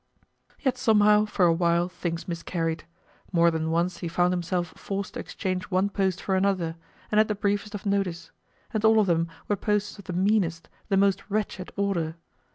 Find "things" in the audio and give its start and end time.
1.87-2.27